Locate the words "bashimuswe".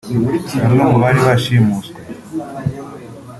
1.27-1.99